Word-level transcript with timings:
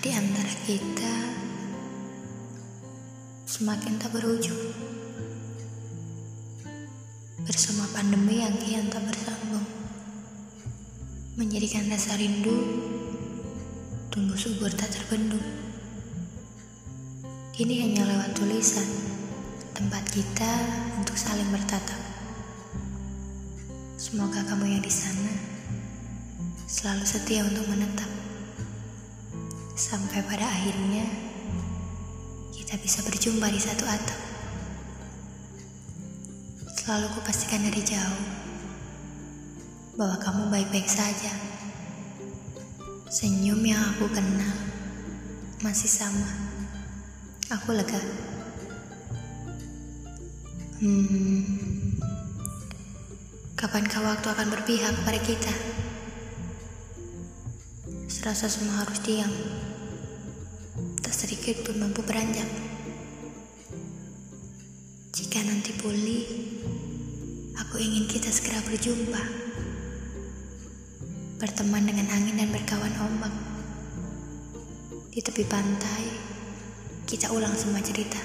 di 0.00 0.08
antara 0.16 0.48
kita 0.64 1.12
semakin 3.44 4.00
tak 4.00 4.08
berujung. 4.16 4.72
Bersama 7.44 7.84
pandemi 7.92 8.40
yang 8.40 8.56
kian 8.56 8.88
tak 8.88 9.04
bersambung, 9.04 9.68
menjadikan 11.36 11.84
rasa 11.92 12.16
rindu 12.16 12.80
tumbuh 14.08 14.40
subur 14.40 14.72
tak 14.72 14.88
terbendung. 14.88 15.44
Kini 17.52 17.84
hanya 17.84 18.08
lewat 18.08 18.32
tulisan, 18.32 18.88
tempat 19.76 20.00
kita 20.08 20.52
untuk 20.96 21.20
saling 21.20 21.52
bertatap. 21.52 22.00
Semoga 24.00 24.48
kamu 24.48 24.80
yang 24.80 24.80
di 24.80 24.88
sana 24.88 25.28
selalu 26.64 27.04
setia 27.04 27.44
untuk 27.44 27.68
menetap. 27.68 28.19
Sampai 29.80 30.20
pada 30.20 30.44
akhirnya 30.44 31.08
kita 32.52 32.76
bisa 32.84 33.00
berjumpa 33.00 33.48
di 33.48 33.56
satu 33.56 33.88
atap. 33.88 34.20
Selalu 36.76 37.08
kupastikan 37.16 37.64
dari 37.64 37.80
jauh 37.80 38.20
bahwa 39.96 40.20
kamu 40.20 40.52
baik-baik 40.52 40.84
saja. 40.84 41.32
Senyum 43.08 43.64
yang 43.64 43.80
aku 43.96 44.04
kenal 44.12 44.52
masih 45.64 45.88
sama. 45.88 46.28
Aku 47.48 47.72
lega. 47.72 48.04
Hmm, 50.84 51.96
kapankah 53.56 54.12
waktu 54.12 54.28
akan 54.28 54.48
berpihak 54.52 54.92
kepada 54.92 55.20
kita? 55.24 55.54
Serasa 58.20 58.52
semua 58.52 58.84
harus 58.84 59.00
diam. 59.00 59.32
Tak 61.00 61.08
sedikit 61.08 61.64
pun 61.64 61.80
mampu 61.80 62.04
beranjak. 62.04 62.44
Jika 65.08 65.40
nanti 65.40 65.72
pulih, 65.80 66.28
aku 67.56 67.80
ingin 67.80 68.04
kita 68.04 68.28
segera 68.28 68.60
berjumpa. 68.68 69.24
Berteman 71.40 71.88
dengan 71.88 72.12
angin 72.12 72.36
dan 72.36 72.52
berkawan 72.52 72.92
ombak. 73.00 73.32
Di 75.08 75.24
tepi 75.24 75.48
pantai, 75.48 76.04
kita 77.08 77.32
ulang 77.32 77.56
semua 77.56 77.80
cerita. 77.80 78.20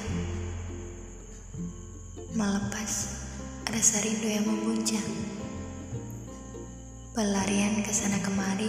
Melepas 2.36 2.92
rasa 3.64 4.04
rindu 4.04 4.28
yang 4.28 4.44
memuncak. 4.44 5.08
Pelarian 7.16 7.80
ke 7.80 7.96
sana 7.96 8.20
kemari, 8.20 8.65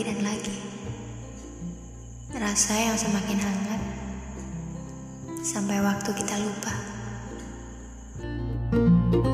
lagi 0.00 0.16
dan 0.16 0.24
lagi. 0.24 0.56
Rasa 2.32 2.72
yang 2.72 2.96
semakin 2.96 3.36
hangat 3.36 3.82
sampai 5.44 5.76
waktu 5.84 6.08
kita 6.16 6.40
lupa. 6.40 6.72
thank 8.70 9.14
you 9.14 9.29